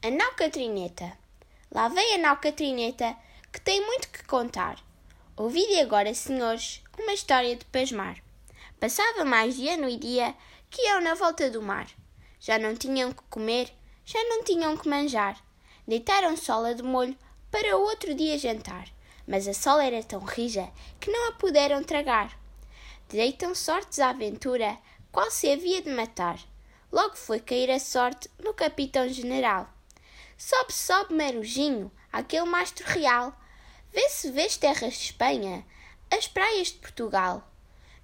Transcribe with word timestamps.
A 0.00 0.12
nau 0.12 0.30
Catrineta. 0.36 1.18
Lá 1.72 1.88
vem 1.88 2.14
a 2.14 2.18
nau 2.18 2.36
Catrineta, 2.36 3.16
que 3.52 3.60
tem 3.60 3.84
muito 3.84 4.08
que 4.10 4.22
contar. 4.26 4.78
Ouvi 5.36 5.80
agora, 5.80 6.14
senhores, 6.14 6.84
uma 6.96 7.12
história 7.12 7.56
de 7.56 7.64
pasmar. 7.64 8.22
Passava 8.78 9.24
mais 9.24 9.56
de 9.56 9.68
ano 9.68 9.88
e 9.88 9.96
dia 9.96 10.36
que 10.70 10.82
iam 10.82 11.00
na 11.00 11.14
volta 11.14 11.50
do 11.50 11.60
mar. 11.60 11.88
Já 12.38 12.60
não 12.60 12.76
tinham 12.76 13.12
que 13.12 13.24
comer, 13.28 13.72
já 14.04 14.22
não 14.22 14.44
tinham 14.44 14.76
que 14.76 14.88
manjar. 14.88 15.36
Deitaram 15.84 16.36
sola 16.36 16.76
de 16.76 16.82
molho 16.84 17.18
para 17.50 17.76
o 17.76 17.80
outro 17.80 18.14
dia 18.14 18.38
jantar, 18.38 18.86
mas 19.26 19.48
a 19.48 19.52
sola 19.52 19.84
era 19.84 20.00
tão 20.04 20.20
rija 20.20 20.70
que 21.00 21.10
não 21.10 21.30
a 21.30 21.32
puderam 21.32 21.82
tragar. 21.82 22.38
Deitam 23.08 23.52
sortes 23.52 23.98
à 23.98 24.10
aventura, 24.10 24.78
qual 25.10 25.28
se 25.28 25.50
havia 25.50 25.82
de 25.82 25.90
matar. 25.90 26.38
Logo 26.92 27.16
foi 27.16 27.40
cair 27.40 27.68
a 27.72 27.80
sorte 27.80 28.30
no 28.38 28.54
capitão-general. 28.54 29.68
Sobe, 30.40 30.72
sobe, 30.72 31.14
marujinho, 31.14 31.90
aquele 32.12 32.44
mastro 32.44 32.86
real. 32.86 33.36
Vê 33.92 34.08
se 34.08 34.30
vês 34.30 34.56
terras 34.56 34.94
de 34.94 35.06
Espanha, 35.06 35.66
as 36.12 36.28
praias 36.28 36.68
de 36.68 36.74
Portugal. 36.74 37.42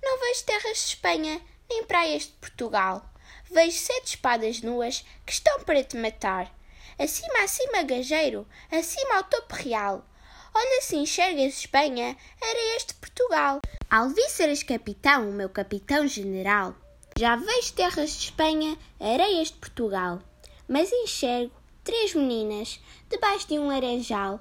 Não 0.02 0.18
vejo 0.18 0.44
terras 0.44 0.78
de 0.78 0.84
Espanha, 0.84 1.40
nem 1.70 1.84
praias 1.84 2.24
de 2.24 2.32
Portugal. 2.32 3.08
Vejo 3.48 3.78
sete 3.78 4.16
espadas 4.16 4.62
nuas 4.62 5.04
que 5.24 5.32
estão 5.32 5.60
para 5.60 5.84
te 5.84 5.96
matar. 5.96 6.52
Acima, 6.98 7.44
acima, 7.44 7.84
gageiro, 7.84 8.44
acima 8.68 9.14
ao 9.18 9.22
topo 9.22 9.54
real. 9.54 10.04
Olha 10.52 10.82
se 10.82 10.96
enxergas 10.96 11.58
Espanha, 11.58 12.16
era 12.42 12.76
este 12.76 12.94
Portugal. 12.94 13.60
Alvíceras 13.88 14.64
capitão, 14.64 15.30
meu 15.30 15.48
capitão 15.48 16.04
general. 16.08 16.74
Já 17.16 17.36
vejo 17.36 17.74
terras 17.74 18.10
de 18.10 18.24
Espanha, 18.24 18.76
areias 18.98 19.52
de 19.52 19.54
Portugal. 19.54 20.20
Mas 20.66 20.90
enxergo 20.90 21.63
três 21.84 22.14
meninas 22.14 22.80
debaixo 23.10 23.46
de 23.46 23.58
um 23.58 23.68
laranjal, 23.68 24.40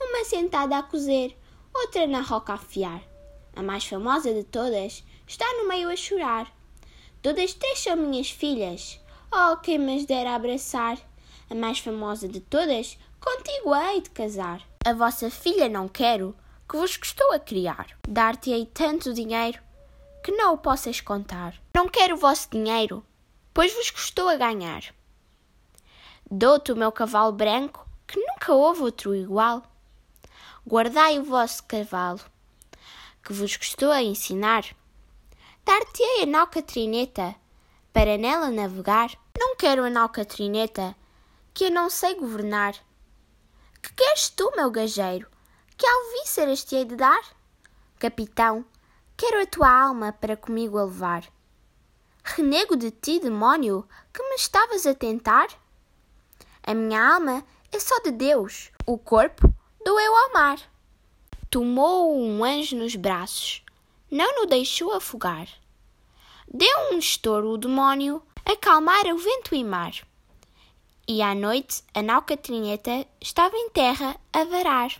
uma 0.00 0.24
sentada 0.24 0.78
a 0.78 0.82
cozer, 0.82 1.36
outra 1.74 2.06
na 2.06 2.20
roca 2.20 2.54
a 2.54 2.58
fiar. 2.58 3.02
A 3.54 3.62
mais 3.62 3.84
famosa 3.84 4.32
de 4.32 4.44
todas 4.44 5.04
está 5.26 5.44
no 5.54 5.68
meio 5.68 5.90
a 5.90 5.96
chorar. 5.96 6.50
Todas 7.20 7.54
três 7.54 7.80
são 7.80 7.96
minhas 7.96 8.30
filhas. 8.30 9.00
Oh, 9.32 9.56
quem 9.56 9.78
me 9.78 10.06
dera 10.06 10.34
abraçar! 10.34 10.98
A 11.50 11.54
mais 11.54 11.80
famosa 11.80 12.28
de 12.28 12.40
todas, 12.40 12.96
contigo 13.20 13.74
hei 13.74 14.00
de 14.00 14.10
casar. 14.10 14.62
A 14.84 14.92
vossa 14.92 15.30
filha 15.30 15.68
não 15.68 15.88
quero, 15.88 16.36
que 16.68 16.76
vos 16.76 16.96
custou 16.96 17.32
a 17.32 17.40
criar. 17.40 17.86
Dar-te-ei 18.08 18.66
tanto 18.66 19.12
dinheiro 19.12 19.60
que 20.22 20.32
não 20.32 20.54
o 20.54 20.58
possas 20.58 21.00
contar. 21.00 21.54
Não 21.74 21.88
quero 21.88 22.14
o 22.14 22.18
vosso 22.18 22.48
dinheiro, 22.50 23.04
pois 23.54 23.72
vos 23.72 23.90
custou 23.90 24.28
a 24.28 24.36
ganhar. 24.36 24.82
Dou-te 26.28 26.72
o 26.72 26.76
meu 26.76 26.90
cavalo 26.90 27.30
branco, 27.30 27.86
que 28.04 28.18
nunca 28.18 28.52
houve 28.52 28.82
outro 28.82 29.14
igual. 29.14 29.62
Guardai 30.66 31.20
o 31.20 31.24
vosso 31.24 31.62
cavalo, 31.62 32.20
que 33.22 33.32
vos 33.32 33.56
custou 33.56 33.92
a 33.92 34.02
ensinar. 34.02 34.64
Dar-te-ei 35.64 36.24
a 36.24 36.26
nau 36.26 36.48
Catrineta, 36.48 37.36
para 37.92 38.18
nela 38.18 38.50
navegar. 38.50 39.16
Não 39.38 39.54
quero 39.54 39.84
a 39.84 39.90
nau 39.90 40.08
Catrineta, 40.08 40.96
que 41.54 41.66
eu 41.66 41.70
não 41.70 41.88
sei 41.88 42.16
governar. 42.16 42.74
Que 43.80 43.92
queres 43.92 44.28
tu, 44.28 44.50
meu 44.56 44.68
gageiro? 44.68 45.30
Que 45.76 45.86
alvíceras 45.86 46.64
te 46.64 46.74
hei 46.74 46.84
de 46.84 46.96
dar? 46.96 47.22
Capitão, 48.00 48.64
quero 49.16 49.40
a 49.40 49.46
tua 49.46 49.70
alma 49.70 50.12
para 50.12 50.36
comigo 50.36 50.76
a 50.76 50.84
levar. 50.86 51.24
Renego 52.24 52.74
de 52.74 52.90
ti, 52.90 53.20
demónio, 53.20 53.86
que 54.12 54.20
me 54.28 54.34
estavas 54.34 54.84
a 54.86 54.92
tentar? 54.92 55.46
A 56.66 56.74
minha 56.74 57.14
alma 57.14 57.44
é 57.70 57.78
só 57.78 58.00
de 58.00 58.10
Deus, 58.10 58.72
o 58.84 58.98
corpo 58.98 59.48
doeu 59.84 60.16
ao 60.16 60.32
mar. 60.32 60.58
Tomou-o 61.48 62.20
um 62.20 62.42
anjo 62.42 62.74
nos 62.74 62.96
braços, 62.96 63.62
não 64.10 64.42
o 64.42 64.46
deixou 64.46 64.92
afogar. 64.92 65.46
Deu 66.52 66.92
um 66.92 66.98
estouro 66.98 67.50
o 67.50 67.56
demónio, 67.56 68.20
acalmar 68.44 69.06
o 69.06 69.16
vento 69.16 69.54
e 69.54 69.62
mar. 69.62 69.92
E 71.06 71.22
à 71.22 71.36
noite 71.36 71.84
a 71.94 72.02
nau 72.02 72.22
Catrineta 72.22 73.06
estava 73.20 73.56
em 73.56 73.70
terra 73.70 74.16
a 74.32 74.42
varar. 74.42 74.90